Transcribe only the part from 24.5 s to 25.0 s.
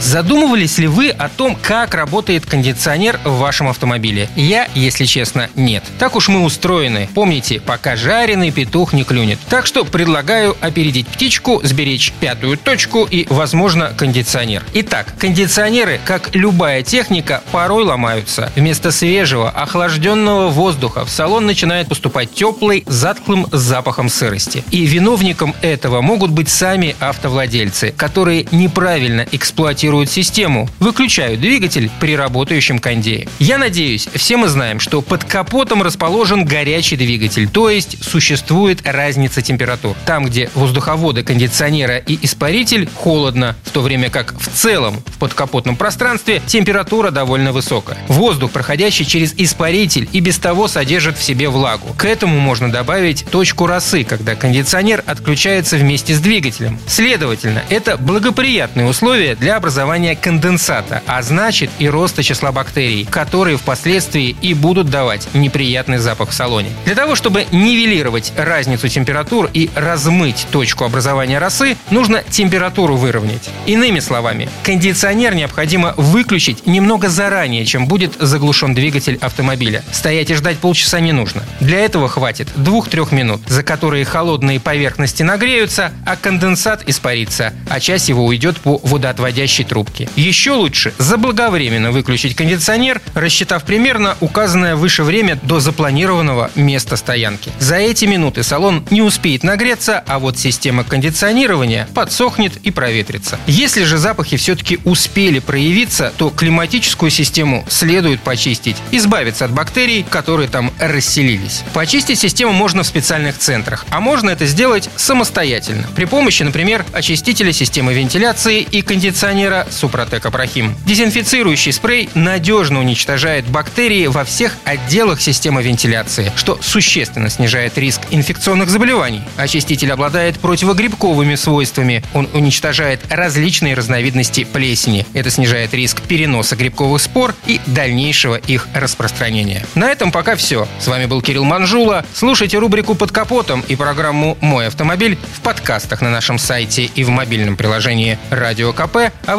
И